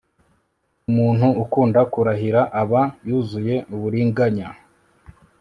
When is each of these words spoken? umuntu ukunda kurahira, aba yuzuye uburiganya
umuntu 0.89 1.27
ukunda 1.43 1.81
kurahira, 1.91 2.41
aba 2.61 2.81
yuzuye 3.07 3.55
uburiganya 3.75 4.47